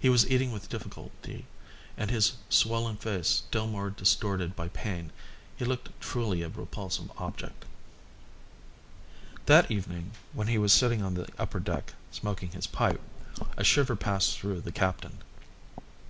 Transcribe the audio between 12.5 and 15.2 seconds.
his pipe, a shiver passed through the captain.